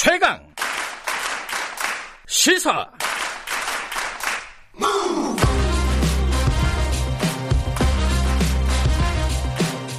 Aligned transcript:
최강 0.00 0.40
시사 2.28 2.88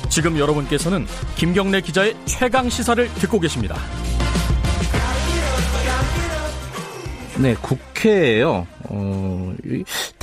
지금 0.07 0.39
여러분께서는 0.39 1.05
김경래 1.35 1.81
기자의 1.81 2.15
최강 2.23 2.69
시사를 2.69 3.13
듣고 3.15 3.41
계십니다. 3.41 3.75
네, 7.37 7.53
국회에요. 7.55 8.65
어, 8.85 9.53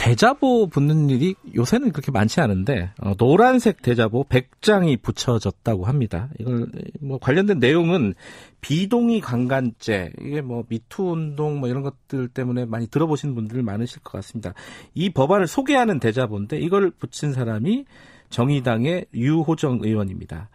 대자보 0.06 0.68
붙는 0.68 1.10
일이 1.10 1.34
요새는 1.56 1.90
그렇게 1.90 2.12
많지 2.12 2.40
않은데 2.40 2.90
어, 3.00 3.14
노란색 3.16 3.82
대자보 3.82 4.26
100장이 4.28 5.02
붙여졌다고 5.02 5.84
합니다. 5.84 6.28
이걸 6.38 6.68
뭐 7.00 7.18
관련된 7.18 7.58
내용은 7.58 8.14
비동의 8.60 9.20
강간죄 9.20 10.12
이게 10.20 10.42
뭐 10.42 10.62
미투 10.68 11.10
운동 11.10 11.58
뭐 11.58 11.68
이런 11.68 11.82
것들 11.82 12.28
때문에 12.28 12.66
많이 12.66 12.86
들어보신 12.86 13.34
분들 13.34 13.64
많으실 13.64 14.00
것 14.04 14.12
같습니다. 14.12 14.54
이 14.94 15.10
법안을 15.10 15.48
소개하는 15.48 15.98
대자보인데 15.98 16.60
이걸 16.60 16.92
붙인 16.92 17.32
사람이 17.32 17.84
정의당의 18.30 19.06
유호정 19.12 19.80
의원입니다. 19.82 20.50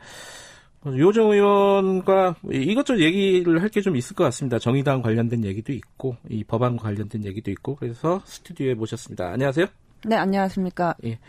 유호정 0.85 1.31
의원과 1.31 2.35
이것저것 2.51 2.99
얘기를 3.01 3.61
할 3.61 3.69
게 3.69 3.81
좀 3.81 3.95
있을 3.95 4.15
것 4.15 4.23
같습니다. 4.25 4.57
정의당 4.57 5.01
관련된 5.01 5.43
얘기도 5.45 5.71
있고 5.73 6.15
이 6.29 6.43
법안 6.43 6.75
관련된 6.77 7.23
얘기도 7.25 7.51
있고 7.51 7.75
그래서 7.75 8.21
스튜디오에 8.25 8.73
모셨습니다. 8.73 9.29
안녕하세요. 9.31 9.67
네, 10.05 10.15
안녕하십니까. 10.15 10.95
예. 11.05 11.19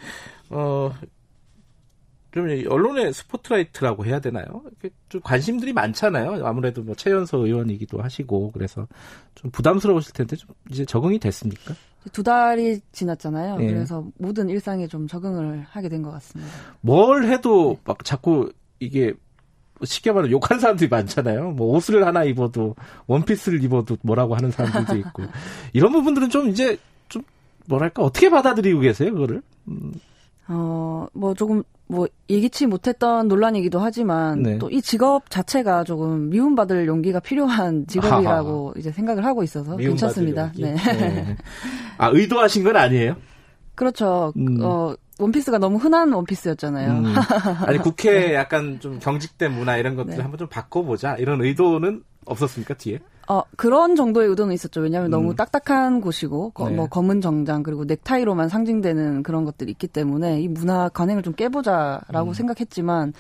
어, 0.49 0.91
좀 2.31 2.47
언론의 2.67 3.13
스포트라이트라고 3.13 4.07
해야 4.07 4.19
되나요? 4.21 4.63
좀 5.11 5.21
관심들이 5.23 5.75
많잖아요. 5.75 6.47
아무래도 6.47 6.83
뭐 6.83 6.95
최연소 6.95 7.45
의원이기도 7.47 8.01
하시고 8.01 8.53
그래서 8.53 8.89
좀 9.35 9.51
부담스러우실 9.51 10.15
텐데 10.15 10.37
좀 10.37 10.49
이제 10.71 10.87
적응이 10.87 11.19
됐습니까? 11.19 11.75
두 12.11 12.23
달이 12.23 12.81
지났잖아요. 12.93 13.59
예. 13.61 13.67
그래서 13.67 14.07
모든 14.19 14.49
일상에 14.49 14.87
좀 14.87 15.07
적응을 15.07 15.61
하게 15.69 15.91
된 15.91 16.03
것 16.03 16.11
같습니다. 16.13 16.51
뭘 16.81 17.25
해도 17.27 17.79
막 17.85 18.03
자꾸 18.03 18.51
이게 18.81 19.13
쉽게 19.85 20.13
말하면 20.13 20.31
욕하는 20.31 20.61
사람들이 20.61 20.89
많잖아요. 20.89 21.51
뭐 21.53 21.77
옷을 21.77 22.07
하나 22.07 22.25
입어도 22.25 22.75
원피스를 23.07 23.63
입어도 23.63 23.97
뭐라고 24.03 24.35
하는 24.35 24.51
사람들도 24.51 24.97
있고 24.97 25.23
이런 25.73 25.93
부분들은 25.93 26.31
좀 26.31 26.49
이제 26.49 26.79
좀 27.09 27.23
뭐랄까 27.67 28.03
어떻게 28.03 28.31
받아들이고 28.31 28.81
계세요 28.81 29.13
그거를? 29.13 29.43
음. 29.69 29.93
어뭐 30.49 31.35
조금 31.37 31.63
뭐 31.87 32.09
예기치 32.31 32.67
못했던 32.67 33.29
논란이기도 33.29 33.79
하지만 33.79 34.43
네. 34.43 34.59
또이 34.59 34.81
직업 34.81 35.29
자체가 35.31 35.85
조금 35.85 36.31
미움받을 36.31 36.87
용기가 36.87 37.21
필요한 37.21 37.87
직업이라고 37.87 38.71
아하. 38.71 38.79
이제 38.79 38.91
생각을 38.91 39.25
하고 39.25 39.43
있어서 39.43 39.77
괜찮습니다. 39.77 40.53
네. 40.57 40.75
네. 40.75 41.37
아 41.99 42.09
의도하신 42.09 42.65
건 42.65 42.77
아니에요? 42.77 43.17
그렇죠. 43.75 44.33
음. 44.37 44.59
어 44.63 44.95
원피스가 45.19 45.59
너무 45.59 45.79
흔한 45.79 46.13
원피스였잖아요. 46.13 46.91
음. 46.91 47.05
아니 47.67 47.79
국회 47.79 48.35
약간 48.35 48.81
좀 48.81 48.99
경직된 48.99 49.53
문화 49.53 49.77
이런 49.77 49.97
것들 49.97 50.17
네. 50.17 50.23
한번 50.23 50.39
좀 50.39 50.49
바꿔보자 50.49 51.17
이런 51.17 51.41
의도는 51.41 52.03
없었습니까 52.27 52.75
뒤에? 52.75 52.99
어 53.29 53.43
그런 53.57 53.95
정도의 53.95 54.29
의도는 54.29 54.55
있었죠. 54.55 54.81
왜냐하면 54.81 55.11
음. 55.11 55.13
너무 55.13 55.37
딱딱한 55.37 56.01
곳이고 56.01 56.51
거, 56.51 56.69
네. 56.69 56.77
뭐 56.77 56.89
검은 56.89 57.21
정장 57.21 57.63
그리고 57.63 57.85
넥타이로만 57.85 58.49
상징되는 58.49 59.23
그런 59.23 59.45
것들이 59.45 59.71
있기 59.73 59.87
때문에 59.87 60.41
이 60.41 60.49
문화 60.49 60.89
관행을 60.89 61.23
좀 61.23 61.35
깨보자라고 61.35 62.31
음. 62.31 62.35
생각했지만 62.35 63.13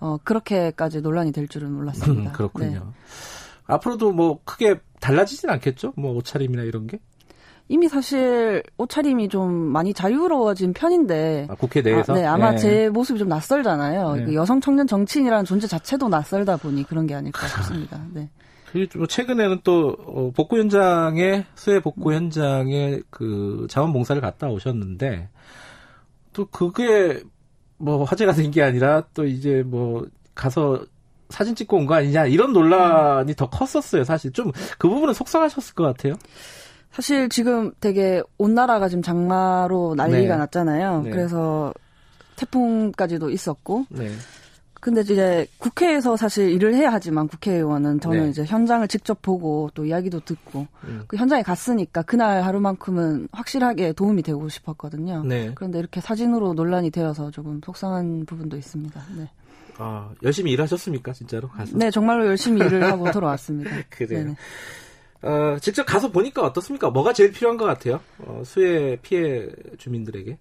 어 0.00 0.16
그렇게까지 0.24 1.02
논란이 1.02 1.32
될 1.32 1.46
줄은 1.46 1.72
몰랐습니다. 1.72 2.30
음, 2.30 2.32
그렇군요. 2.34 2.70
네. 2.70 2.80
앞으로도 3.66 4.12
뭐 4.12 4.40
크게 4.44 4.80
달라지진 5.00 5.50
않겠죠? 5.50 5.92
뭐 5.96 6.14
옷차림이나 6.16 6.62
이런 6.62 6.86
게? 6.86 6.98
이미 7.72 7.86
사실 7.88 8.64
옷차림이 8.78 9.28
좀 9.28 9.52
많이 9.52 9.94
자유로워진 9.94 10.72
편인데 10.72 11.46
아, 11.48 11.54
국회 11.54 11.80
내에서 11.82 12.12
아, 12.14 12.16
네 12.16 12.26
아마 12.26 12.50
네. 12.50 12.56
제 12.56 12.88
모습이 12.90 13.16
좀 13.20 13.28
낯설잖아요. 13.28 14.14
네. 14.16 14.24
그 14.24 14.34
여성 14.34 14.60
청년 14.60 14.88
정치인이라는 14.88 15.44
존재 15.44 15.68
자체도 15.68 16.08
낯설다 16.08 16.56
보니 16.56 16.82
그런 16.82 17.06
게 17.06 17.14
아닐까 17.14 17.46
싶습니다. 17.46 18.04
네. 18.12 18.28
그리고 18.72 19.06
최근에는 19.06 19.60
또 19.62 19.96
어, 20.04 20.32
복구 20.34 20.58
현장에 20.58 21.46
수해 21.54 21.78
복구 21.80 22.12
현장에 22.12 22.98
그 23.08 23.68
자원봉사를 23.70 24.20
갔다 24.20 24.48
오셨는데 24.48 25.28
또 26.32 26.46
그게 26.46 27.22
뭐 27.78 28.02
화제가 28.02 28.32
된 28.32 28.50
게 28.50 28.62
아니라 28.64 29.04
또 29.14 29.24
이제 29.26 29.62
뭐 29.64 30.04
가서 30.34 30.84
사진 31.28 31.54
찍고 31.54 31.76
온 31.76 31.86
거 31.86 31.94
아니냐 31.94 32.26
이런 32.26 32.52
논란이 32.52 33.34
더 33.36 33.48
컸었어요. 33.48 34.02
사실 34.02 34.32
좀 34.32 34.50
그 34.78 34.88
부분은 34.88 35.14
속상하셨을 35.14 35.74
것 35.76 35.84
같아요. 35.84 36.14
사실 36.92 37.28
지금 37.28 37.72
되게 37.80 38.22
온 38.38 38.54
나라가 38.54 38.88
지금 38.88 39.02
장마로 39.02 39.94
난리가 39.96 40.34
네. 40.34 40.38
났잖아요. 40.38 41.02
네. 41.02 41.10
그래서 41.10 41.72
태풍까지도 42.36 43.30
있었고. 43.30 43.86
네. 43.90 44.10
근데 44.80 45.02
이제 45.02 45.46
국회에서 45.58 46.16
사실 46.16 46.50
일을 46.50 46.74
해야 46.74 46.90
하지만 46.90 47.28
국회의원은 47.28 48.00
저는 48.00 48.24
네. 48.24 48.30
이제 48.30 48.44
현장을 48.44 48.88
직접 48.88 49.20
보고 49.20 49.68
또 49.74 49.84
이야기도 49.84 50.20
듣고 50.20 50.66
음. 50.84 51.02
그 51.06 51.18
현장에 51.18 51.42
갔으니까 51.42 52.00
그날 52.00 52.42
하루만큼은 52.42 53.28
확실하게 53.30 53.92
도움이 53.92 54.22
되고 54.22 54.48
싶었거든요. 54.48 55.22
네. 55.24 55.52
그런데 55.54 55.78
이렇게 55.78 56.00
사진으로 56.00 56.54
논란이 56.54 56.90
되어서 56.90 57.30
조금 57.30 57.60
속상한 57.62 58.24
부분도 58.24 58.56
있습니다. 58.56 59.02
네. 59.18 59.30
아, 59.76 60.10
열심히 60.22 60.52
일하셨습니까, 60.52 61.12
진짜로? 61.12 61.48
가서? 61.48 61.76
네, 61.76 61.90
정말로 61.90 62.26
열심히 62.26 62.64
일을 62.64 62.84
하고 62.84 63.10
돌아왔습니다. 63.12 63.70
그래요. 63.90 64.24
네네. 64.24 64.36
어, 65.22 65.56
직접 65.60 65.84
가서 65.84 66.10
보니까 66.10 66.42
어떻습니까? 66.42 66.90
뭐가 66.90 67.12
제일 67.12 67.30
필요한 67.32 67.56
것 67.58 67.64
같아요? 67.66 68.00
어, 68.20 68.42
수해 68.44 68.96
피해 69.02 69.46
주민들에게? 69.78 70.38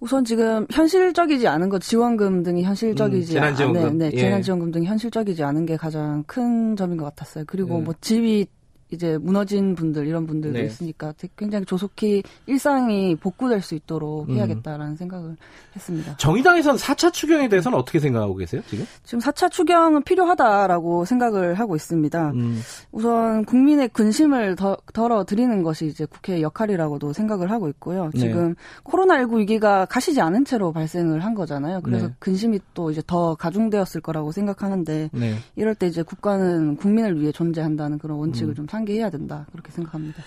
우선 0.00 0.24
지금 0.24 0.66
현실적이지 0.70 1.46
않은 1.48 1.68
것 1.68 1.80
지원금 1.82 2.42
등이 2.42 2.62
현실적이지 2.62 3.32
음, 3.32 3.34
재난지원금. 3.34 3.80
않은 3.82 3.98
네, 3.98 4.10
네, 4.10 4.16
재난지원금 4.16 4.70
등이 4.70 4.86
현실적이지 4.86 5.42
않은 5.44 5.66
게 5.66 5.76
가장 5.76 6.24
큰 6.26 6.76
점인 6.76 6.96
것 6.96 7.04
같았어요. 7.04 7.44
그리고 7.46 7.78
네. 7.78 7.84
뭐 7.84 7.94
집이 8.00 8.46
이제 8.92 9.16
무너진 9.18 9.74
분들 9.74 10.06
이런 10.06 10.26
분들도 10.26 10.58
네. 10.58 10.64
있으니까 10.66 11.14
굉장히 11.36 11.64
조속히 11.64 12.22
일상이 12.46 13.14
복구될 13.16 13.62
수 13.62 13.74
있도록 13.74 14.28
음. 14.28 14.34
해야겠다라는 14.34 14.92
음. 14.92 14.96
생각을 14.96 15.36
했습니다. 15.74 16.16
정의당에서는 16.16 16.78
4차 16.78 17.12
추경에 17.12 17.48
대해서는 17.48 17.78
어떻게 17.78 17.98
생각하고 18.00 18.34
계세요, 18.34 18.60
지금? 18.66 18.86
지금 19.04 19.20
4차 19.20 19.50
추경은 19.50 20.02
필요하다라고 20.02 21.04
생각을 21.04 21.54
하고 21.54 21.76
있습니다. 21.76 22.30
음. 22.32 22.60
우선 22.90 23.44
국민의 23.44 23.88
근심을 23.88 24.56
더, 24.56 24.76
덜어드리는 24.92 25.62
것이 25.62 25.86
이제 25.86 26.04
국회의 26.04 26.42
역할이라고도 26.42 27.12
생각을 27.12 27.50
하고 27.50 27.68
있고요. 27.68 28.10
네. 28.14 28.20
지금 28.20 28.48
네. 28.48 28.54
코로나19 28.84 29.38
위기가 29.38 29.86
가시지 29.86 30.20
않은 30.20 30.44
채로 30.44 30.72
발생을 30.72 31.24
한 31.24 31.34
거잖아요. 31.34 31.80
그래서 31.82 32.08
네. 32.08 32.14
근심이 32.18 32.60
또 32.74 32.90
이제 32.90 33.02
더 33.06 33.34
가중되었을 33.36 34.00
거라고 34.00 34.32
생각하는데 34.32 35.10
네. 35.12 35.34
이럴 35.56 35.74
때 35.74 35.86
이제 35.86 36.02
국가는 36.02 36.76
국민을 36.76 37.20
위해 37.20 37.32
존재한다는 37.32 37.98
그런 37.98 38.18
원칙을 38.18 38.50
음. 38.50 38.54
좀 38.54 38.66
상 38.72 38.81
기해야 38.84 39.10
된다 39.10 39.46
그렇게 39.52 39.70
생각합니다. 39.72 40.22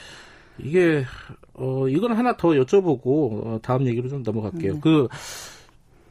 이게 0.58 1.04
어 1.54 1.88
이건 1.88 2.14
하나 2.14 2.38
더 2.38 2.50
여쭤보고 2.50 3.06
어, 3.46 3.60
다음 3.62 3.86
얘기로 3.88 4.08
좀 4.10 4.24
넘어갈게요. 4.24 4.74
네. 4.74 4.80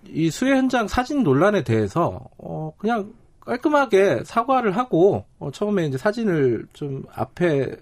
그이 0.06 0.30
수해 0.30 0.52
현장 0.52 0.86
사진 0.88 1.22
논란에 1.22 1.64
대해서 1.64 2.20
어 2.38 2.72
그냥 2.76 3.12
깔끔하게 3.40 4.22
사과를 4.24 4.76
하고 4.76 5.24
어, 5.38 5.50
처음에 5.50 5.86
이제 5.86 5.98
사진을 5.98 6.66
좀 6.72 7.04
앞에 7.12 7.76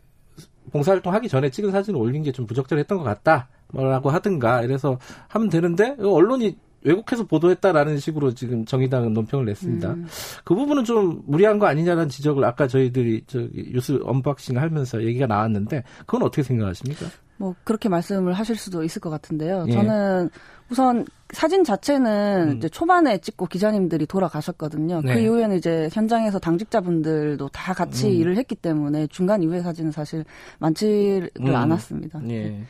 봉사활동 0.72 1.12
하기 1.14 1.28
전에 1.28 1.50
찍은 1.50 1.70
사진을 1.72 1.98
올린 2.00 2.22
게 2.22 2.32
좀 2.32 2.46
부적절했던 2.46 2.98
것 2.98 3.04
같다. 3.04 3.48
뭐라고 3.72 4.10
하든가 4.10 4.62
이래서 4.62 4.98
하면 5.28 5.48
되는데 5.48 5.96
언론이 5.98 6.56
왜곡해서 6.84 7.24
보도했다라는 7.26 7.98
식으로 7.98 8.34
지금 8.34 8.64
정의당은 8.64 9.12
논평을 9.12 9.46
냈습니다. 9.46 9.90
음. 9.90 10.06
그 10.44 10.54
부분은 10.54 10.84
좀 10.84 11.22
무리한 11.26 11.58
거 11.58 11.66
아니냐라는 11.66 12.08
지적을 12.08 12.44
아까 12.44 12.66
저희들이 12.66 13.24
저기 13.26 13.70
뉴스 13.72 13.98
unboxing 14.02 14.58
하면서 14.58 15.02
얘기가 15.02 15.26
나왔는데 15.26 15.84
그건 16.00 16.22
어떻게 16.22 16.42
생각하십니까? 16.42 17.06
뭐 17.36 17.54
그렇게 17.64 17.88
말씀을 17.88 18.32
하실 18.34 18.56
수도 18.56 18.84
있을 18.84 19.00
것 19.00 19.10
같은데요. 19.10 19.64
예. 19.68 19.72
저는 19.72 20.30
우선 20.70 21.04
사진 21.30 21.64
자체는 21.64 22.50
음. 22.50 22.56
이제 22.56 22.68
초반에 22.68 23.18
찍고 23.18 23.46
기자님들이 23.46 24.06
돌아가셨거든요. 24.06 25.02
그 25.02 25.06
네. 25.06 25.14
그 25.14 25.20
이후에는 25.20 25.56
이제 25.56 25.88
현장에서 25.92 26.38
당직자분들도 26.38 27.48
다 27.48 27.74
같이 27.74 28.06
음. 28.06 28.12
일을 28.12 28.36
했기 28.36 28.54
때문에 28.54 29.06
중간 29.08 29.42
이후의 29.42 29.62
사진은 29.62 29.90
사실 29.92 30.24
많지를 30.60 31.30
음. 31.40 31.54
않았습니다. 31.54 32.20
예. 32.28 32.48
네. 32.48 32.64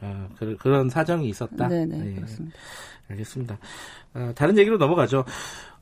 아, 0.00 0.28
그, 0.38 0.68
런 0.68 0.88
사정이 0.90 1.28
있었다. 1.28 1.68
네네 1.68 1.96
네, 1.96 2.14
그렇습니다. 2.14 2.56
알겠습니다. 3.10 3.58
아, 4.14 4.32
다른 4.34 4.58
얘기로 4.58 4.78
넘어가죠. 4.78 5.24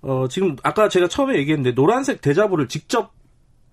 어, 0.02 0.26
지금 0.28 0.56
아까 0.62 0.88
제가 0.88 1.08
처음에 1.08 1.36
얘기했는데 1.38 1.74
노란색 1.74 2.20
대자보를 2.20 2.68
직접 2.68 3.12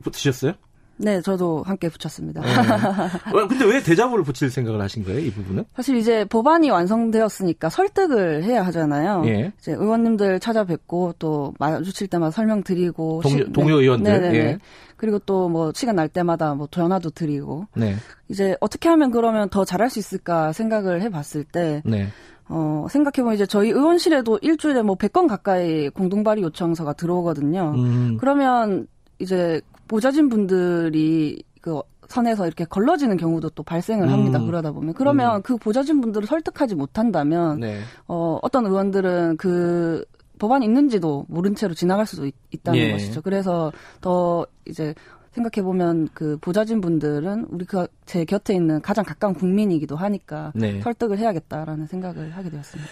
붙으셨어요? 0.04 0.54
네, 0.98 1.20
저도 1.22 1.64
함께 1.66 1.90
붙였습니다. 1.90 2.42
네. 2.42 3.48
근데 3.50 3.66
왜 3.66 3.82
대자보를 3.82 4.24
붙일 4.24 4.52
생각을 4.52 4.80
하신 4.82 5.04
거예요, 5.04 5.20
이 5.20 5.32
부분은? 5.32 5.66
사실 5.76 5.96
이제 5.98 6.26
법안이 6.26 6.70
완성되었으니까 6.70 7.70
설득을 7.70 8.44
해야 8.44 8.64
하잖아요. 8.68 9.24
예. 9.26 9.52
이제 9.60 9.72
의원님들 9.72 10.40
찾아뵙고 10.40 11.16
또 11.18 11.56
마주칠 11.58 12.08
때마다 12.08 12.30
설명드리고 12.30 13.22
동료, 13.24 13.46
시, 13.46 13.52
동료 13.52 13.80
의원들. 13.80 14.12
네네네. 14.12 14.38
예. 14.38 14.58
그리고 14.96 15.18
또 15.18 15.50
뭐 15.50 15.72
시간 15.74 15.96
날 15.96 16.08
때마다 16.08 16.54
뭐 16.54 16.68
전화도 16.70 17.10
드리고. 17.12 17.66
네. 17.76 17.96
이제 18.30 18.56
어떻게 18.62 18.88
하면 18.90 19.10
그러면 19.10 19.50
더 19.50 19.66
잘할 19.66 19.90
수 19.90 19.98
있을까 19.98 20.54
생각을 20.54 21.02
해봤을 21.02 21.46
때. 21.52 21.82
네. 21.84 22.10
어, 22.52 22.86
생각해보면 22.90 23.34
이제 23.36 23.46
저희 23.46 23.70
의원실에도 23.70 24.40
일주일에 24.42 24.82
뭐 24.82 24.96
100건 24.96 25.28
가까이 25.28 25.90
공동발의 25.90 26.44
요청서가 26.44 26.94
들어오거든요. 26.94 27.74
음. 27.76 28.18
그러면 28.20 28.88
이제 29.20 29.62
보좌진 29.88 30.28
분들이 30.28 31.44
그 31.62 31.80
선에서 32.10 32.46
이렇게 32.46 32.66
걸러지는 32.66 33.16
경우도 33.16 33.52
또 33.52 33.64
발생을 33.64 34.12
합니다. 34.12 34.40
음. 34.40 34.48
그러다 34.48 34.72
보면 34.72 34.94
그러면 34.94 35.38
음. 35.38 35.42
그 35.44 35.56
보좌진 35.56 36.02
분들을 36.02 36.28
설득하지 36.28 36.76
못한다면 36.76 37.62
네. 37.62 37.80
어, 38.08 38.38
어떤 38.42 38.66
의원들은 38.66 39.38
그 39.38 40.04
법안이 40.38 40.66
있는지도 40.66 41.26
모른 41.30 41.56
채로 41.56 41.74
지나갈 41.74 42.06
수도 42.06 42.26
있, 42.26 42.64
다는 42.64 42.80
예. 42.80 42.92
것이죠. 42.92 43.22
그래서 43.22 43.72
더 44.02 44.46
이제 44.66 44.94
생각해 45.34 45.64
보면 45.64 46.10
그 46.14 46.38
보좌진 46.42 46.82
분들은 46.82 47.48
우리 47.50 47.66
그 47.66 47.88
제 48.12 48.26
곁에 48.26 48.54
있는 48.54 48.82
가장 48.82 49.06
가까운 49.06 49.34
국민이기도 49.34 49.96
하니까 49.96 50.52
네. 50.54 50.82
설득을 50.82 51.18
해야겠다라는 51.18 51.88
생각을 51.88 52.32
하게 52.32 52.50
되었습니다. 52.50 52.92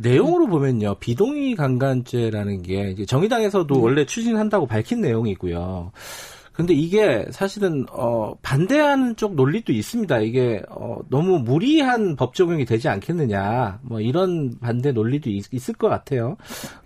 내용으로 0.00 0.46
보면요, 0.46 0.94
비동의 1.00 1.56
강간죄라는 1.56 2.62
게 2.62 2.94
정의당에서도 3.04 3.74
네. 3.74 3.80
원래 3.80 4.06
추진한다고 4.06 4.66
밝힌 4.68 5.00
내용이고요. 5.00 5.90
근데 6.52 6.74
이게 6.74 7.26
사실은 7.32 7.86
어 7.90 8.34
반대하는 8.42 9.16
쪽 9.16 9.34
논리도 9.34 9.72
있습니다. 9.72 10.20
이게 10.20 10.62
어 10.68 10.98
너무 11.08 11.40
무리한 11.40 12.14
법 12.14 12.36
적용이 12.36 12.64
되지 12.64 12.88
않겠느냐. 12.88 13.80
뭐 13.82 14.00
이런 14.00 14.58
반대 14.60 14.92
논리도 14.92 15.28
있, 15.28 15.52
있을 15.52 15.74
것 15.74 15.88
같아요. 15.88 16.36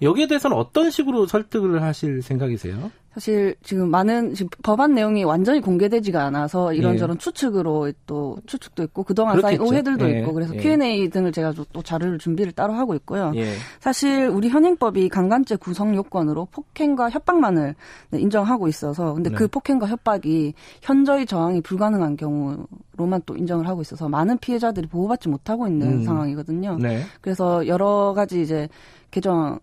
여기에 0.01 0.29
대해서는 0.29 0.57
어떤 0.57 0.91
식으로 0.91 1.27
설득을 1.27 1.83
하실 1.83 2.23
생각이세요? 2.23 2.91
사실 3.17 3.55
지금 3.63 3.91
많은 3.91 4.35
지금 4.35 4.51
법안 4.63 4.93
내용이 4.93 5.25
완전히 5.25 5.63
공개되지가 5.63 6.23
않아서 6.27 6.75
이런저런 6.75 7.17
예. 7.17 7.19
추측으로 7.19 7.91
또 8.07 8.37
추측도 8.45 8.83
있고 8.83 9.05
그동안 9.05 9.37
그렇겠죠. 9.37 9.57
쌓인 9.57 9.73
오해들도 9.73 10.11
예. 10.11 10.19
있고 10.19 10.35
그래서 10.35 10.55
예. 10.55 10.59
Q&A 10.59 11.09
등을 11.09 11.33
제가 11.33 11.55
또 11.73 11.83
자료를 11.83 12.19
준비를 12.19 12.53
따로 12.53 12.75
하고 12.75 12.95
있고요. 12.95 13.33
예. 13.37 13.55
사실 13.81 14.29
우리 14.29 14.51
현행법이 14.51 15.09
강간죄 15.09 15.57
구성 15.57 15.97
요건으로 15.97 16.49
폭행과 16.51 17.09
협박만을 17.09 17.75
네, 18.11 18.21
인정하고 18.21 18.69
있어서 18.69 19.15
근데 19.15 19.31
네. 19.31 19.37
그 19.37 19.49
폭행과 19.49 19.87
협박이 19.87 20.53
현저히 20.83 21.25
저항이 21.25 21.63
불가능한 21.63 22.19
경우로만 22.19 23.23
또 23.25 23.35
인정을 23.35 23.67
하고 23.67 23.81
있어서 23.81 24.11
많은 24.11 24.37
피해자들이 24.37 24.89
보호받지 24.89 25.31
못하고 25.31 25.67
있는 25.67 26.01
음. 26.01 26.05
상황이거든요. 26.05 26.77
네. 26.83 27.01
그래서 27.23 27.67
여러 27.67 28.13
가지 28.15 28.43
이제 28.43 28.69
개정 29.11 29.59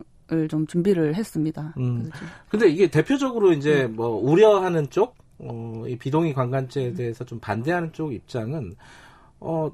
좀 0.50 0.68
준비를 0.68 1.16
했습니다. 1.16 1.74
음. 1.78 2.10
근데 2.50 2.70
이게 2.70 2.90
대표적으로 2.90 3.54
이제 3.54 3.88
뭐 3.88 4.10
우려하는 4.10 4.90
쪽, 4.90 5.16
어, 5.40 5.84
이 5.88 5.98
비동의 5.98 6.34
관광죄에 6.34 6.94
대해서 6.94 7.24
좀 7.24 7.40
반대하는 7.40 7.92
쪽 7.94 8.14
입장은 8.14 8.76
어 9.40 9.72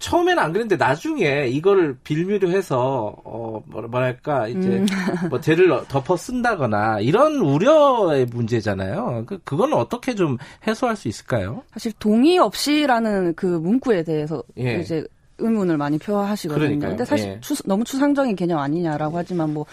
처음에는 0.00 0.42
안 0.42 0.52
그랬는데 0.52 0.82
나중에 0.82 1.46
이거를 1.48 1.98
빌미로 2.02 2.50
해서 2.50 3.14
어 3.22 3.62
뭐랄까 3.66 4.48
이제 4.48 4.68
음. 4.68 4.86
뭐 5.28 5.40
죄를 5.40 5.68
덮어 5.88 6.16
쓴다거나 6.16 7.00
이런 7.00 7.36
우려의 7.36 8.26
문제잖아요. 8.26 9.24
그 9.26 9.38
그거는 9.44 9.74
어떻게 9.74 10.14
좀 10.14 10.38
해소할 10.66 10.96
수 10.96 11.06
있을까요? 11.08 11.62
사실 11.72 11.92
동의 11.98 12.38
없이라는 12.38 13.34
그 13.34 13.46
문구에 13.46 14.02
대해서 14.02 14.42
예. 14.58 14.80
이제 14.80 15.04
의문을 15.40 15.78
많이 15.78 15.98
표하시거든요. 15.98 16.58
그러니까요. 16.66 16.90
근데 16.90 17.04
사실 17.04 17.28
예. 17.30 17.40
추, 17.40 17.54
너무 17.66 17.84
추상적인 17.84 18.36
개념 18.36 18.58
아니냐라고 18.58 19.16
하지만 19.16 19.54
뭐 19.54 19.64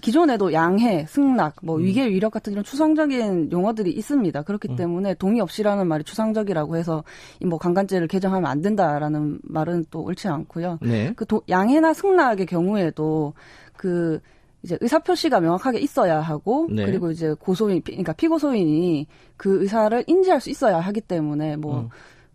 기존에도 0.00 0.54
양해, 0.54 1.04
승낙, 1.08 1.56
뭐 1.62 1.76
음. 1.76 1.84
위계, 1.84 2.08
위력 2.08 2.32
같은 2.32 2.52
이런 2.52 2.64
추상적인 2.64 3.52
용어들이 3.52 3.90
있습니다. 3.92 4.42
그렇기 4.42 4.68
음. 4.70 4.76
때문에 4.76 5.14
동의 5.14 5.40
없이라는 5.40 5.86
말이 5.86 6.04
추상적이라고 6.04 6.76
해서 6.76 7.04
이 7.40 7.50
뭐 7.50 7.58
강간죄를 7.58 8.06
개정하면 8.06 8.48
안 8.48 8.62
된다라는 8.62 9.40
말은 9.42 9.86
또 9.90 10.02
옳지 10.02 10.28
않고요. 10.28 10.78
네. 10.82 11.12
그 11.16 11.26
도, 11.26 11.42
양해나 11.48 11.92
승낙의 11.92 12.46
경우에도 12.46 13.34
그 13.76 14.20
이제 14.62 14.78
의사 14.80 15.00
표시가 15.00 15.40
명확하게 15.40 15.80
있어야 15.80 16.20
하고 16.20 16.68
네. 16.70 16.84
그리고 16.84 17.10
이제 17.10 17.34
고소인 17.34 17.82
그러니까 17.82 18.12
피고소인이 18.12 19.06
그 19.36 19.62
의사를 19.62 20.04
인지할 20.06 20.40
수 20.40 20.50
있어야 20.50 20.78
하기 20.78 21.00
때문에 21.00 21.56
뭐 21.56 21.80
음. 21.80 21.88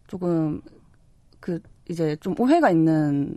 조금 0.07 0.61
그 1.39 1.59
이제 1.89 2.15
좀 2.19 2.35
오해가 2.39 2.69
있는 2.69 3.35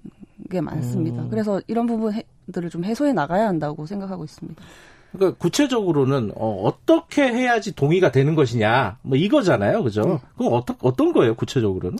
게 0.50 0.60
많습니다. 0.60 1.22
음. 1.22 1.30
그래서 1.30 1.60
이런 1.66 1.86
부분들을 1.86 2.70
좀 2.70 2.84
해소해 2.84 3.12
나가야 3.12 3.46
한다고 3.46 3.86
생각하고 3.86 4.24
있습니다. 4.24 4.62
그러니까 5.12 5.38
구체적으로는 5.38 6.32
어, 6.36 6.70
떻게 6.84 7.22
해야지 7.22 7.74
동의가 7.74 8.10
되는 8.10 8.34
것이냐 8.34 8.98
뭐 9.02 9.16
이거잖아요, 9.16 9.82
그죠? 9.82 10.02
네. 10.02 10.18
그럼 10.36 10.52
어떤 10.52 10.76
어떤 10.80 11.12
거예요, 11.12 11.34
구체적으로는? 11.34 11.98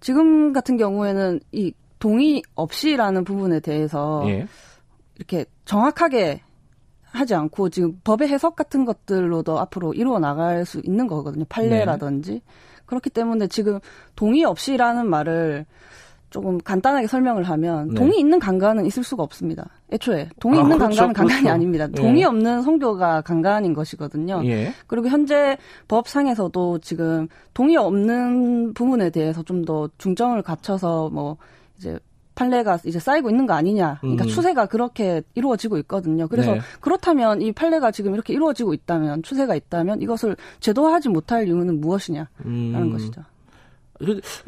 지금 0.00 0.52
같은 0.52 0.76
경우에는 0.76 1.40
이 1.52 1.72
동의 1.98 2.42
없이라는 2.54 3.24
부분에 3.24 3.60
대해서 3.60 4.22
예. 4.26 4.46
이렇게 5.16 5.46
정확하게 5.64 6.42
하지 7.02 7.34
않고 7.34 7.70
지금 7.70 7.98
법의 8.04 8.28
해석 8.28 8.56
같은 8.56 8.84
것들로도 8.84 9.58
앞으로 9.58 9.94
이루어 9.94 10.18
나갈 10.18 10.64
수 10.66 10.80
있는 10.84 11.06
거거든요. 11.06 11.44
판례라든지. 11.48 12.32
네. 12.32 12.40
그렇기 12.86 13.10
때문에 13.10 13.48
지금 13.48 13.80
동의 14.14 14.44
없이라는 14.44 15.06
말을 15.08 15.66
조금 16.30 16.58
간단하게 16.58 17.06
설명을 17.06 17.44
하면 17.44 17.88
네. 17.88 17.94
동의 17.94 18.18
있는 18.18 18.38
강간은 18.38 18.84
있을 18.86 19.04
수가 19.04 19.22
없습니다. 19.22 19.70
애초에 19.92 20.28
동의 20.40 20.58
아, 20.58 20.62
있는 20.62 20.76
그렇죠, 20.76 20.96
강간은 20.96 21.14
강간이 21.14 21.40
그렇죠. 21.42 21.54
아닙니다. 21.54 21.86
예. 21.88 21.92
동의 21.92 22.24
없는 22.24 22.62
성교가 22.62 23.20
강간인 23.22 23.72
것이거든요. 23.74 24.42
예. 24.44 24.72
그리고 24.86 25.08
현재 25.08 25.56
법상에서도 25.88 26.78
지금 26.80 27.28
동의 27.54 27.76
없는 27.76 28.74
부분에 28.74 29.10
대해서 29.10 29.42
좀 29.42 29.64
더 29.64 29.88
중점을 29.98 30.40
갖춰서 30.42 31.08
뭐 31.10 31.38
이제 31.78 31.98
판례가 32.36 32.78
이제 32.84 33.00
쌓이고 33.00 33.30
있는 33.30 33.46
거 33.46 33.54
아니냐. 33.54 33.98
그러니까 34.00 34.24
음. 34.24 34.28
추세가 34.28 34.66
그렇게 34.66 35.22
이루어지고 35.34 35.78
있거든요. 35.78 36.28
그래서 36.28 36.52
네. 36.52 36.60
그렇다면 36.80 37.42
이 37.42 37.50
판례가 37.50 37.90
지금 37.90 38.14
이렇게 38.14 38.32
이루어지고 38.32 38.74
있다면 38.74 39.24
추세가 39.24 39.56
있다면 39.56 40.02
이것을 40.02 40.36
제도화하지 40.60 41.08
못할 41.08 41.48
이유는 41.48 41.80
무엇이냐라는 41.80 42.28
음. 42.44 42.92
것이죠. 42.92 43.22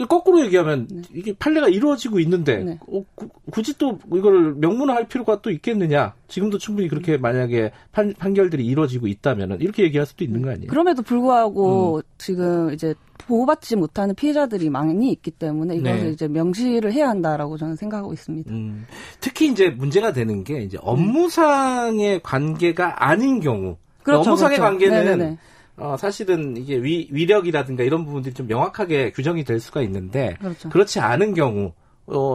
거꾸로 0.08 0.44
얘기하면 0.44 0.88
네. 0.90 1.02
이게 1.14 1.32
판례가 1.32 1.68
이루어지고 1.68 2.20
있는데 2.20 2.58
네. 2.58 2.78
어, 2.86 3.02
구, 3.14 3.28
굳이 3.50 3.76
또 3.78 3.98
이거를 4.12 4.54
명문화할 4.54 5.08
필요가 5.08 5.40
또 5.40 5.50
있겠느냐? 5.50 6.14
지금도 6.28 6.58
충분히 6.58 6.88
그렇게 6.88 7.16
만약에 7.16 7.72
판, 7.92 8.14
판결들이 8.14 8.64
이루어지고 8.66 9.06
있다면은 9.06 9.60
이렇게 9.60 9.82
얘기할 9.84 10.06
수도 10.06 10.24
있는 10.24 10.42
거 10.42 10.50
아니에요? 10.50 10.68
그럼에도 10.68 11.02
불구하고 11.02 11.96
음. 11.96 12.02
지금 12.18 12.72
이제 12.72 12.94
보호받지 13.18 13.76
못하는 13.76 14.14
피해자들이 14.14 14.70
많이 14.70 15.10
있기 15.12 15.30
때문에 15.30 15.76
이것을 15.76 16.04
네. 16.04 16.10
이제 16.10 16.28
명시를 16.28 16.92
해야 16.92 17.08
한다라고 17.08 17.58
저는 17.58 17.76
생각하고 17.76 18.12
있습니다. 18.12 18.50
음. 18.52 18.86
특히 19.20 19.50
이제 19.50 19.68
문제가 19.68 20.12
되는 20.12 20.44
게 20.44 20.62
이제 20.62 20.78
업무상의 20.80 22.20
관계가 22.22 23.06
아닌 23.06 23.40
경우 23.40 23.76
그렇죠, 24.02 24.30
업무상의 24.30 24.56
그렇죠. 24.56 24.70
관계는 24.70 25.04
네네네. 25.04 25.38
어, 25.78 25.96
사실은 25.96 26.56
이게 26.56 26.76
위, 26.76 27.08
위력이라든가 27.10 27.84
이런 27.84 28.04
부분들이 28.04 28.34
좀 28.34 28.46
명확하게 28.46 29.12
규정이 29.12 29.44
될 29.44 29.60
수가 29.60 29.82
있는데 29.82 30.36
그렇죠. 30.40 30.68
그렇지 30.68 31.00
않은 31.00 31.34
경우 31.34 31.72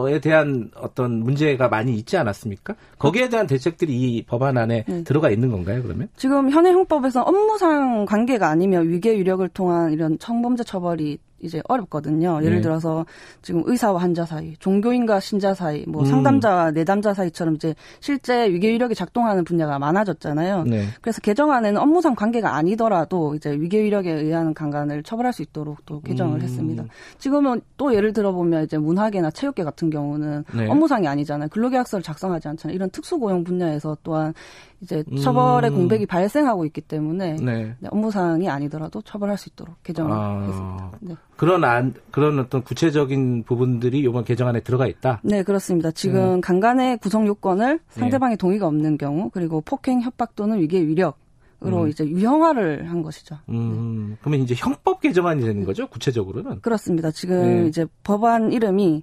에 0.08 0.20
대한 0.20 0.70
어떤 0.76 1.18
문제가 1.18 1.68
많이 1.68 1.96
있지 1.96 2.16
않았습니까? 2.16 2.76
거기에 2.96 3.28
대한 3.28 3.48
대책들이 3.48 3.92
이 3.92 4.22
법안 4.22 4.56
안에 4.56 4.84
네. 4.86 5.02
들어가 5.02 5.30
있는 5.30 5.50
건가요, 5.50 5.82
그러면? 5.82 6.08
지금 6.16 6.48
현행 6.50 6.74
형법에서 6.74 7.22
업무상 7.22 8.04
관계가 8.04 8.48
아니면 8.48 8.88
위계 8.88 9.16
위력을 9.16 9.46
통한 9.48 9.92
이런 9.92 10.16
성범죄 10.20 10.62
처벌이 10.62 11.18
이제 11.44 11.60
어렵거든요. 11.68 12.40
예를 12.42 12.56
네. 12.56 12.60
들어서 12.62 13.04
지금 13.42 13.62
의사와 13.66 14.00
환자 14.00 14.24
사이, 14.24 14.56
종교인과 14.58 15.20
신자 15.20 15.54
사이, 15.54 15.84
뭐 15.86 16.02
음. 16.02 16.06
상담자와 16.06 16.70
내담자 16.72 17.14
사이처럼 17.14 17.56
이제 17.56 17.74
실제 18.00 18.48
위계 18.50 18.70
위력이 18.72 18.94
작동하는 18.94 19.44
분야가 19.44 19.78
많아졌잖아요. 19.78 20.64
네. 20.64 20.84
그래서 21.00 21.20
개정안에는 21.20 21.80
업무상 21.80 22.14
관계가 22.14 22.54
아니더라도 22.54 23.34
이제 23.34 23.52
위계 23.52 23.82
위력에 23.82 24.10
의한 24.10 24.54
강간을 24.54 25.02
처벌할 25.02 25.32
수 25.32 25.42
있도록 25.42 25.84
또 25.86 26.00
개정을 26.00 26.38
음. 26.38 26.42
했습니다. 26.42 26.84
지금은 27.18 27.60
또 27.76 27.94
예를 27.94 28.12
들어 28.12 28.32
보면 28.32 28.64
이제 28.64 28.78
문화계나 28.78 29.30
체육계 29.30 29.64
같은 29.64 29.90
경우는 29.90 30.44
네. 30.56 30.68
업무상이 30.68 31.06
아니잖아요. 31.06 31.48
근로계약서를 31.50 32.02
작성하지 32.02 32.48
않잖아요. 32.48 32.74
이런 32.74 32.90
특수고용 32.90 33.44
분야에서 33.44 33.96
또한 34.02 34.32
이제 34.80 35.04
처벌의 35.22 35.70
음. 35.70 35.76
공백이 35.76 36.06
발생하고 36.06 36.64
있기 36.66 36.80
때문에 36.80 37.36
네. 37.36 37.74
네, 37.78 37.88
업무상이 37.90 38.48
아니더라도 38.48 39.02
처벌할 39.02 39.38
수 39.38 39.48
있도록 39.48 39.82
개정을 39.82 40.12
아. 40.12 40.42
했습니다. 40.46 40.98
네. 41.00 41.14
그런 41.36 41.64
안 41.64 41.94
그런 42.10 42.38
어떤 42.38 42.62
구체적인 42.62 43.44
부분들이 43.44 44.00
이번 44.00 44.24
개정안에 44.24 44.60
들어가 44.60 44.86
있다. 44.86 45.20
네, 45.22 45.42
그렇습니다. 45.42 45.90
지금 45.90 46.34
음. 46.34 46.40
강간의 46.40 46.98
구성 46.98 47.26
요건을 47.26 47.80
상대방의 47.88 48.36
네. 48.36 48.40
동의가 48.40 48.66
없는 48.66 48.98
경우 48.98 49.30
그리고 49.30 49.60
폭행, 49.60 50.00
협박 50.00 50.36
또는 50.36 50.60
위계 50.60 50.80
위력 50.86 51.18
음. 51.64 51.88
이제 51.88 52.06
유형화를 52.06 52.90
한 52.90 53.02
것이죠. 53.02 53.38
음, 53.48 54.08
네. 54.10 54.16
그러면 54.20 54.40
이제 54.40 54.54
형법 54.56 55.00
개정안이 55.00 55.42
되는 55.42 55.64
거죠, 55.64 55.86
구체적으로는? 55.88 56.60
그렇습니다. 56.60 57.10
지금 57.10 57.62
네. 57.62 57.68
이제 57.68 57.86
법안 58.02 58.52
이름이 58.52 59.02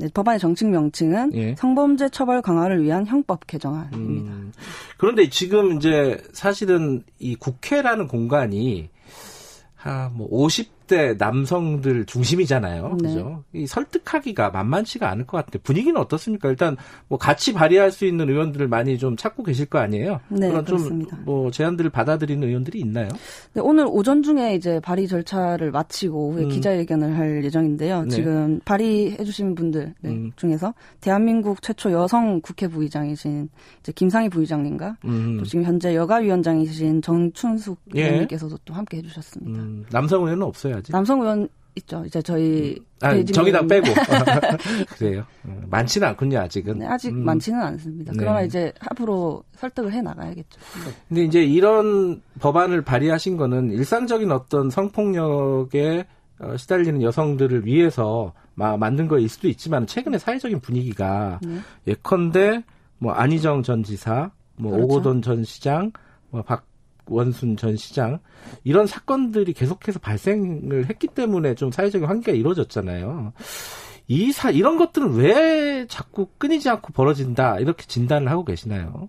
네, 0.00 0.08
법안의 0.14 0.40
정식 0.40 0.66
명칭은 0.68 1.34
예. 1.34 1.54
성범죄 1.56 2.08
처벌 2.08 2.40
강화를 2.40 2.82
위한 2.82 3.06
형법 3.06 3.46
개정안입니다. 3.46 4.32
음, 4.32 4.52
그런데 4.96 5.28
지금 5.28 5.76
이제 5.76 6.16
사실은 6.32 7.02
이 7.18 7.34
국회라는 7.34 8.08
공간이 8.08 8.88
한뭐 9.74 10.26
50 10.30 10.79
대 10.90 11.14
남성들 11.16 12.04
중심이잖아요. 12.06 12.96
네. 13.00 13.08
그죠? 13.08 13.44
이 13.52 13.64
설득하기가 13.64 14.50
만만치가 14.50 15.08
않을 15.08 15.24
것 15.24 15.36
같은데 15.36 15.60
분위기는 15.60 15.96
어떻습니까? 16.00 16.48
일단 16.48 16.76
뭐 17.06 17.16
같이 17.16 17.52
발의할 17.52 17.92
수 17.92 18.06
있는 18.06 18.28
의원들을 18.28 18.66
많이 18.66 18.98
좀 18.98 19.16
찾고 19.16 19.44
계실 19.44 19.66
거 19.66 19.78
아니에요? 19.78 20.18
네, 20.28 20.48
그런 20.48 20.64
좀뭐 20.64 21.52
제안들을 21.52 21.90
받아들이는 21.90 22.48
의원들이 22.48 22.80
있나요? 22.80 23.08
네, 23.52 23.60
오늘 23.60 23.86
오전 23.88 24.24
중에 24.24 24.56
이제 24.56 24.80
발의 24.80 25.06
절차를 25.06 25.70
마치고 25.70 26.30
오후에 26.30 26.42
음. 26.42 26.48
기자회견을 26.48 27.16
할 27.16 27.44
예정인데요. 27.44 28.02
네. 28.02 28.08
지금 28.08 28.58
발의해 28.64 29.22
주신 29.22 29.54
분들 29.54 29.94
네, 30.00 30.10
음. 30.10 30.32
중에서 30.34 30.74
대한민국 31.00 31.62
최초 31.62 31.92
여성 31.92 32.40
국회 32.40 32.66
부의장이신 32.66 33.48
이제 33.78 33.92
김상희 33.92 34.28
부의장님과 34.28 34.96
음. 35.04 35.36
또 35.38 35.44
지금 35.44 35.64
현재 35.64 35.94
여가위원장이신 35.94 37.00
정춘숙 37.02 37.78
예. 37.94 38.06
의원님께서도 38.06 38.58
또 38.64 38.74
함께 38.74 38.96
해 38.96 39.02
주셨습니다. 39.02 39.60
음. 39.60 39.84
남성 39.92 40.24
의원은 40.24 40.42
없어요 40.42 40.79
아직. 40.80 40.92
남성 40.92 41.20
의원 41.20 41.48
있죠. 41.76 42.04
이제 42.04 42.20
저희 42.22 42.76
아, 43.00 43.22
정의당 43.24 43.66
빼고 43.68 43.86
그래요. 44.98 45.24
어, 45.44 45.60
많지는 45.68 46.08
않군요 46.08 46.38
아직은. 46.40 46.78
네, 46.78 46.86
아직 46.86 47.10
음. 47.10 47.24
많지는 47.24 47.60
않습니다. 47.60 48.12
네. 48.12 48.18
그러나 48.18 48.42
이제 48.42 48.72
앞으로 48.80 49.42
설득을 49.56 49.92
해 49.92 50.02
나가야겠죠. 50.02 50.60
근데 51.08 51.24
이제 51.24 51.42
이런 51.44 52.22
법안을 52.40 52.82
발의하신 52.82 53.36
거는 53.36 53.70
일상적인 53.70 54.30
어떤 54.32 54.70
성폭력에 54.70 56.06
어, 56.40 56.56
시달리는 56.56 57.02
여성들을 57.02 57.66
위해서 57.66 58.32
마, 58.54 58.76
만든 58.76 59.08
거일 59.08 59.28
수도 59.28 59.48
있지만 59.48 59.86
최근에 59.86 60.18
사회적인 60.18 60.60
분위기가 60.60 61.38
네. 61.42 61.58
예컨대 61.86 62.64
뭐 62.98 63.12
안희정 63.12 63.62
전 63.62 63.82
지사, 63.82 64.30
뭐 64.56 64.72
그렇죠. 64.72 64.84
오고돈 64.86 65.22
전 65.22 65.44
시장, 65.44 65.92
뭐 66.30 66.42
박 66.42 66.64
원순 67.10 67.56
전 67.56 67.76
시장 67.76 68.18
이런 68.64 68.86
사건들이 68.86 69.52
계속해서 69.52 69.98
발생을 69.98 70.88
했기 70.88 71.06
때문에 71.08 71.54
좀 71.54 71.70
사회적인 71.70 72.08
환기가 72.08 72.32
이루어졌잖아요. 72.32 73.32
이 74.08 74.32
사, 74.32 74.50
이런 74.50 74.76
것들은 74.76 75.14
왜 75.14 75.86
자꾸 75.86 76.26
끊이지 76.38 76.68
않고 76.68 76.92
벌어진다 76.92 77.58
이렇게 77.60 77.86
진단을 77.86 78.28
하고 78.28 78.44
계시나요? 78.44 79.08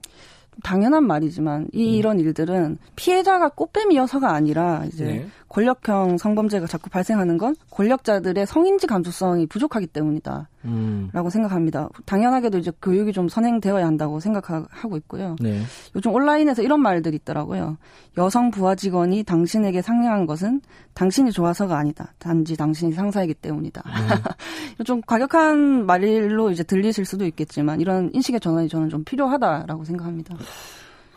당연한 0.63 1.07
말이지만 1.07 1.69
이 1.73 1.87
음. 1.87 1.93
이런 1.95 2.19
일들은 2.19 2.77
피해자가 2.95 3.49
꽃뱀이어서가 3.49 4.31
아니라 4.31 4.83
이제 4.85 5.05
네. 5.05 5.27
권력형 5.49 6.17
성범죄가 6.17 6.67
자꾸 6.67 6.89
발생하는 6.89 7.37
건 7.37 7.55
권력자들의 7.71 8.45
성인지 8.45 8.85
감수성이 8.85 9.47
부족하기 9.47 9.87
때문이다. 9.87 10.49
음. 10.65 11.09
라고 11.13 11.29
생각합니다. 11.29 11.89
당연하게도 12.05 12.57
이제 12.59 12.71
교육이 12.81 13.13
좀 13.13 13.27
선행되어야 13.29 13.85
한다고 13.85 14.19
생각하고 14.19 14.97
있고요. 14.97 15.35
네. 15.39 15.61
요즘 15.95 16.13
온라인에서 16.13 16.61
이런 16.61 16.81
말들이 16.81 17.15
있더라고요. 17.17 17.77
여성 18.17 18.51
부하 18.51 18.75
직원이 18.75 19.23
당신에게 19.23 19.81
상냥한 19.81 20.25
것은 20.25 20.61
당신이 20.93 21.31
좋아서가 21.31 21.77
아니다. 21.77 22.13
단지 22.19 22.55
당신이 22.55 22.93
상사이기 22.93 23.33
때문이다. 23.35 23.83
음. 23.85 24.83
좀 24.85 25.01
과격한 25.01 25.85
말로 25.85 26.51
이제 26.51 26.63
들리실 26.63 27.05
수도 27.05 27.25
있겠지만 27.25 27.81
이런 27.81 28.11
인식의 28.13 28.39
전환이 28.39 28.69
저는 28.69 28.89
좀 28.89 29.03
필요하다라고 29.03 29.83
생각합니다. 29.83 30.35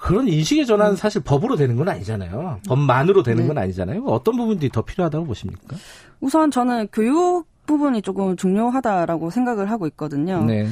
그런 0.04 0.28
인식의 0.28 0.66
전환은 0.66 0.92
음. 0.92 0.96
사실 0.96 1.22
법으로 1.22 1.56
되는 1.56 1.76
건 1.76 1.88
아니잖아요. 1.88 2.60
법만으로 2.68 3.22
되는 3.22 3.42
네. 3.42 3.48
건 3.48 3.56
아니잖아요. 3.56 4.04
어떤 4.04 4.36
부분들이 4.36 4.70
더 4.70 4.82
필요하다고 4.82 5.24
보십니까? 5.24 5.76
우선 6.20 6.50
저는 6.50 6.88
교육 6.92 7.46
부분이 7.66 8.02
조금 8.02 8.36
중요하다라고 8.36 9.30
생각을 9.30 9.70
하고 9.70 9.86
있거든요. 9.88 10.44
네. 10.44 10.66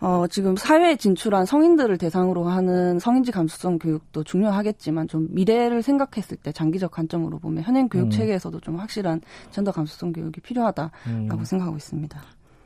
어, 0.00 0.26
지금 0.28 0.56
사회에 0.56 0.96
진출한 0.96 1.44
성인들을 1.44 1.98
대상으로 1.98 2.44
하는 2.44 2.98
성인지 2.98 3.32
감수성 3.32 3.78
교육도 3.78 4.24
중요하겠지만 4.24 5.08
좀 5.08 5.28
미래를 5.30 5.82
생각했을 5.82 6.38
때 6.38 6.52
장기적 6.52 6.90
관점으로 6.90 7.38
보면 7.38 7.62
현행 7.64 7.88
교육 7.88 8.04
음. 8.04 8.10
체계에서도 8.10 8.60
좀 8.60 8.76
확실한 8.76 9.20
젠더 9.50 9.72
감수성 9.72 10.12
교육이 10.12 10.40
필요하다라고 10.40 10.92
음. 11.08 11.44
생각하고 11.44 11.76
있습니다. 11.76 12.18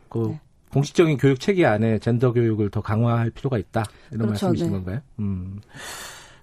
그 0.08 0.28
네. 0.28 0.40
공식적인 0.72 1.18
교육 1.18 1.40
체계 1.40 1.66
안에 1.66 1.98
젠더 1.98 2.32
교육을 2.32 2.70
더 2.70 2.80
강화할 2.80 3.30
필요가 3.30 3.58
있다 3.58 3.84
이런 4.10 4.28
그렇죠, 4.28 4.46
말씀이신 4.46 4.66
네. 4.66 4.72
건가요? 4.72 5.00
음. 5.18 5.60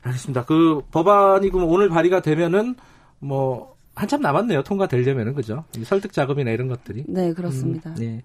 알겠습니다. 0.01 0.45
그 0.45 0.81
법안이 0.91 1.49
그럼 1.51 1.69
오늘 1.69 1.87
발의가 1.89 2.21
되면은 2.21 2.75
뭐 3.19 3.75
한참 4.01 4.21
남았네요. 4.21 4.63
통과되려면은 4.63 5.33
그죠? 5.33 5.63
설득 5.83 6.13
자금이나 6.13 6.51
이런 6.51 6.67
것들이. 6.67 7.05
네, 7.07 7.33
그렇습니다. 7.33 7.91
음, 7.91 7.95
네. 7.95 8.21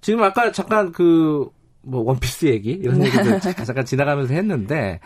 지금 0.00 0.22
아까 0.22 0.52
잠깐 0.52 0.92
그 0.92 1.48
뭐 1.88 2.02
원피스 2.02 2.46
얘기 2.46 2.70
이런 2.70 2.98
네. 2.98 3.06
얘기들 3.06 3.40
잠깐 3.40 3.84
지나가면서 3.84 4.34
했는데 4.34 5.00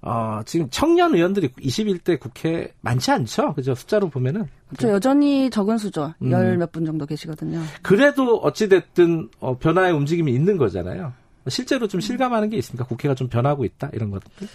어, 0.00 0.40
지금 0.44 0.68
청년 0.70 1.14
의원들이 1.14 1.48
21대 1.48 2.20
국회 2.20 2.72
많지 2.82 3.10
않죠? 3.10 3.54
그죠? 3.54 3.74
숫자로 3.74 4.10
보면은. 4.10 4.46
그렇죠. 4.68 4.90
여전히 4.92 5.48
적은 5.48 5.78
수죠. 5.78 6.12
음. 6.20 6.30
열몇 6.30 6.72
분 6.72 6.84
정도 6.84 7.06
계시거든요. 7.06 7.62
그래도 7.80 8.36
어찌됐든, 8.36 9.30
어, 9.40 9.56
변화의 9.56 9.94
움직임이 9.94 10.30
있는 10.30 10.58
거잖아요. 10.58 11.14
실제로 11.48 11.88
좀 11.88 12.02
실감하는 12.02 12.50
게 12.50 12.58
있습니까? 12.58 12.84
국회가 12.86 13.14
좀 13.14 13.28
변하고 13.28 13.64
있다? 13.64 13.88
이런 13.94 14.10
것들? 14.10 14.46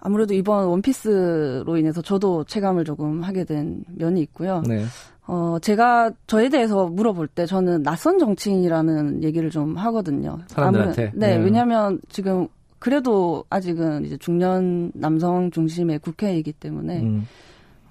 아무래도 0.00 0.34
이번 0.34 0.66
원피스로 0.66 1.76
인해서 1.76 2.02
저도 2.02 2.44
체감을 2.44 2.84
조금 2.84 3.22
하게 3.22 3.44
된 3.44 3.84
면이 3.96 4.20
있고요. 4.22 4.62
네. 4.66 4.84
어, 5.26 5.58
제가 5.60 6.10
저에 6.26 6.48
대해서 6.48 6.86
물어볼 6.86 7.28
때 7.28 7.44
저는 7.44 7.82
낯선 7.82 8.18
정치인이라는 8.18 9.22
얘기를 9.22 9.50
좀 9.50 9.76
하거든요. 9.76 10.38
사람들한테. 10.46 11.12
네, 11.14 11.36
네, 11.36 11.44
왜냐하면 11.44 12.00
지금 12.08 12.48
그래도 12.78 13.44
아직은 13.50 14.06
이제 14.06 14.16
중년 14.16 14.90
남성 14.94 15.50
중심의 15.50 15.98
국회이기 15.98 16.52
때문에 16.52 17.02
음. 17.02 17.26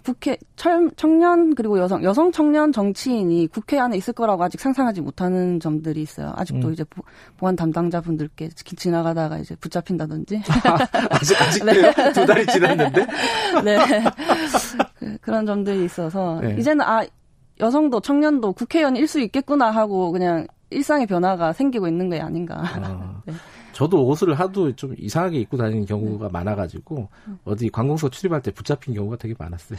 국회 0.07 0.37
철, 0.55 0.89
청년 0.95 1.53
그리고 1.53 1.77
여성 1.79 2.01
여성 2.01 2.31
청년 2.31 2.71
정치인이 2.71 3.47
국회 3.47 3.77
안에 3.77 3.97
있을 3.97 4.13
거라고 4.13 4.41
아직 4.41 4.61
상상하지 4.61 5.01
못하는 5.01 5.59
점들이 5.59 6.01
있어요. 6.01 6.31
아직도 6.37 6.69
음. 6.69 6.73
이제 6.73 6.85
보, 6.85 7.03
보안 7.35 7.57
담당자분들께 7.57 8.47
지나가다가 8.55 9.37
이제 9.37 9.53
붙잡힌다든지 9.57 10.43
아 11.09 11.19
직 11.19 11.41
아직도요? 11.41 11.81
네. 11.91 12.13
두 12.13 12.25
달이 12.25 12.45
지났는데 12.47 13.07
네 13.65 13.77
그, 15.21 15.29
런 15.29 15.45
점들이 15.45 15.83
있어서 15.83 16.39
네. 16.41 16.55
이제는 16.57 16.85
아 16.85 17.05
여성도 17.59 17.99
청년도 17.99 18.53
국회의원일 18.53 19.07
수 19.07 19.19
있겠구나 19.19 19.71
하고 19.71 20.13
그냥 20.13 20.47
일상의 20.69 21.05
변화가 21.05 21.51
생기고 21.51 21.89
있는 21.89 22.09
게 22.09 22.21
아닌가. 22.21 22.55
아. 22.59 23.21
네. 23.27 23.33
저도 23.77 24.07
옷을 24.07 24.33
하도 24.33 24.75
좀 24.75 24.95
이상하게 24.97 25.37
입고 25.41 25.55
다니는 25.55 25.85
경우가 25.85 26.25
네. 26.25 26.31
많아가지고 26.31 27.09
어디 27.45 27.69
관공서 27.69 28.09
출입할 28.09 28.41
때 28.41 28.49
붙잡힌 28.49 28.95
경우가 28.95 29.17
되게 29.17 29.35
많았어요. 29.37 29.77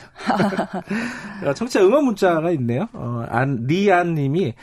청취자 1.56 1.84
응원 1.84 2.04
문자가 2.04 2.52
있네요. 2.52 2.88
어, 2.92 3.24
안 3.28 3.64
리안님이 3.66 4.54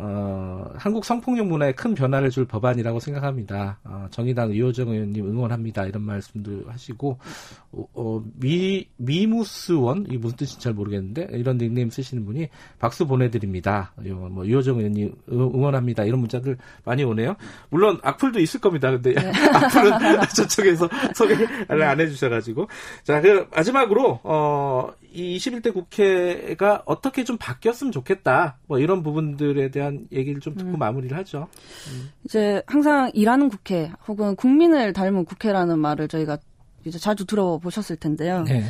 어, 0.00 0.70
한국 0.76 1.04
성폭력 1.04 1.48
문화에 1.48 1.72
큰 1.72 1.92
변화를 1.92 2.30
줄 2.30 2.44
법안이라고 2.44 3.00
생각합니다. 3.00 3.80
어, 3.82 4.06
정의당 4.12 4.52
이호정 4.52 4.90
의원님 4.90 5.26
응원합니다. 5.26 5.86
이런 5.86 6.02
말씀도 6.02 6.64
하시고, 6.68 7.18
어, 7.72 7.84
어, 7.94 8.22
미, 8.34 8.86
미무스원, 8.96 10.06
이 10.08 10.16
무슨 10.16 10.36
뜻인지 10.36 10.62
잘 10.62 10.72
모르겠는데, 10.72 11.28
이런 11.32 11.58
닉네임 11.58 11.90
쓰시는 11.90 12.24
분이 12.24 12.48
박수 12.78 13.08
보내드립니다. 13.08 13.92
뭐, 14.30 14.44
이호정 14.44 14.78
의원님 14.78 15.16
응원합니다. 15.32 16.04
이런 16.04 16.20
문자들 16.20 16.56
많이 16.84 17.02
오네요. 17.02 17.34
물론 17.68 17.98
악플도 18.02 18.38
있을 18.38 18.60
겁니다. 18.60 18.92
근데 18.92 19.14
네. 19.14 19.20
악플은 19.52 20.20
저쪽에서 20.36 20.88
소개를 21.14 21.82
안 21.82 21.98
해주셔가지고. 21.98 22.68
자, 23.02 23.20
그, 23.20 23.48
마지막으로, 23.50 24.20
어, 24.22 24.92
이 25.12 25.36
21대 25.38 25.72
국회가 25.72 26.82
어떻게 26.84 27.24
좀 27.24 27.36
바뀌었으면 27.38 27.92
좋겠다. 27.92 28.58
뭐 28.66 28.78
이런 28.78 29.02
부분들에 29.02 29.70
대한 29.70 30.06
얘기를 30.12 30.40
좀 30.40 30.54
듣고 30.54 30.72
음. 30.72 30.78
마무리를 30.78 31.16
하죠. 31.16 31.48
음. 31.90 32.10
이제 32.24 32.62
항상 32.66 33.10
일하는 33.14 33.48
국회 33.48 33.90
혹은 34.06 34.36
국민을 34.36 34.92
닮은 34.92 35.24
국회라는 35.24 35.78
말을 35.78 36.08
저희가 36.08 36.38
이제 36.84 36.98
자주 36.98 37.24
들어보셨을 37.26 37.96
텐데요. 37.96 38.44
네. 38.44 38.64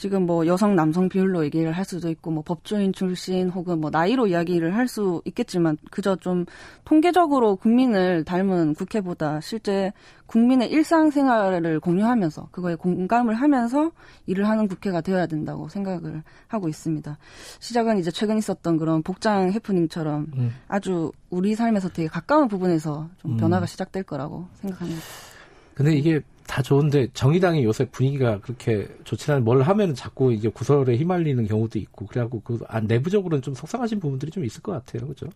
지금 0.00 0.24
뭐 0.24 0.46
여성 0.46 0.74
남성 0.74 1.10
비율로 1.10 1.44
얘기를 1.44 1.72
할 1.72 1.84
수도 1.84 2.08
있고 2.08 2.30
뭐 2.30 2.42
법조인 2.42 2.94
출신 2.94 3.50
혹은 3.50 3.82
뭐 3.82 3.90
나이로 3.90 4.28
이야기를 4.28 4.74
할 4.74 4.90
수 4.90 5.22
있겠지만 5.26 5.76
그저 5.90 6.16
좀 6.16 6.46
통계적으로 6.84 7.56
국민을 7.56 8.24
닮은 8.24 8.74
국회보다 8.74 9.40
실제 9.40 9.92
국민의 10.26 10.70
일상생활을 10.70 11.80
공유하면서 11.80 12.48
그거에 12.50 12.74
공감을 12.74 13.34
하면서 13.34 13.92
일을 14.26 14.48
하는 14.48 14.68
국회가 14.68 15.00
되어야 15.00 15.26
된다고 15.26 15.68
생각을 15.68 16.22
하고 16.48 16.68
있습니다. 16.68 17.18
시작은 17.60 17.98
이제 17.98 18.10
최근 18.10 18.38
있었던 18.38 18.78
그런 18.78 19.02
복장 19.02 19.52
해프닝처럼 19.52 20.26
음. 20.34 20.50
아주 20.66 21.12
우리 21.28 21.54
삶에서 21.54 21.90
되게 21.90 22.08
가까운 22.08 22.48
부분에서 22.48 23.10
좀 23.18 23.32
음. 23.32 23.36
변화가 23.36 23.64
음. 23.64 23.66
시작될 23.66 24.02
거라고 24.04 24.48
생각합니다. 24.54 25.02
근데 25.74 25.94
이게 25.94 26.20
다 26.50 26.62
좋은데 26.62 27.06
정의당이 27.14 27.62
요새 27.62 27.84
분위기가 27.84 28.40
그렇게 28.40 28.88
좋지 29.04 29.30
않은 29.30 29.44
뭘 29.44 29.62
하면 29.62 29.94
자꾸 29.94 30.32
이제 30.32 30.48
구설에 30.48 30.96
휘말리는 30.96 31.46
경우도 31.46 31.78
있고 31.78 32.06
그래갖고 32.06 32.40
그 32.42 32.58
아, 32.66 32.80
내부적으로는 32.80 33.40
좀 33.40 33.54
속상하신 33.54 34.00
부분들이 34.00 34.32
좀 34.32 34.44
있을 34.44 34.60
것 34.60 34.72
같아요, 34.72 35.06
그죠? 35.06 35.28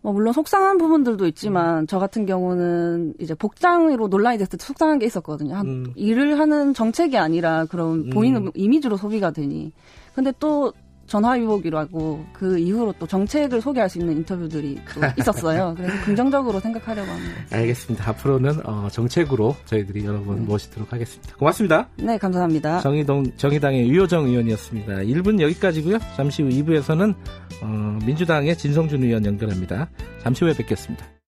뭐 0.00 0.12
물론 0.12 0.32
속상한 0.32 0.76
부분들도 0.76 1.24
있지만 1.28 1.84
음. 1.84 1.86
저 1.86 2.00
같은 2.00 2.26
경우는 2.26 3.14
이제 3.20 3.32
복장으로 3.32 4.08
논란이 4.08 4.38
됐을 4.38 4.58
때 4.58 4.64
속상한 4.64 4.98
게 4.98 5.06
있었거든요. 5.06 5.54
한, 5.54 5.66
음. 5.68 5.92
일을 5.94 6.40
하는 6.40 6.74
정책이 6.74 7.16
아니라 7.16 7.66
그런 7.66 8.06
음. 8.06 8.10
보이는 8.10 8.50
이미지로 8.54 8.96
소비가 8.96 9.30
되니. 9.30 9.72
근데 10.16 10.32
또 10.40 10.72
전화위복이라고 11.10 12.24
그 12.32 12.58
이후로 12.58 12.94
또 12.98 13.06
정책을 13.06 13.60
소개할 13.60 13.90
수 13.90 13.98
있는 13.98 14.16
인터뷰들이 14.18 14.80
또 14.94 15.00
있었어요. 15.18 15.74
그래서 15.76 16.04
긍정적으로 16.04 16.60
생각하려고 16.60 17.10
합니다. 17.10 17.34
알겠습니다. 17.50 18.08
앞으로는 18.10 18.64
어, 18.64 18.88
정책으로 18.90 19.56
저희들이 19.64 20.04
여러분 20.04 20.36
네. 20.36 20.42
모시도록 20.42 20.92
하겠습니다. 20.92 21.36
고맙습니다. 21.36 21.88
네, 21.96 22.16
감사합니다. 22.16 22.80
정의동 22.80 23.36
정의당의 23.36 23.90
유효정 23.90 24.26
의원이었습니다. 24.26 24.94
1분 24.94 25.40
여기까지고요. 25.40 25.98
잠시 26.16 26.42
후 26.42 26.48
2부에서는 26.48 27.14
어, 27.62 27.98
민주당의 28.06 28.56
진성준 28.56 29.02
의원 29.02 29.26
연결합니다. 29.26 29.90
잠시 30.22 30.44
후에 30.44 30.54
뵙겠습니다. 30.54 31.10